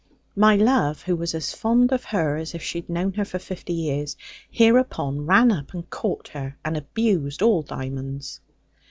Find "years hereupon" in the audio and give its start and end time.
3.73-5.27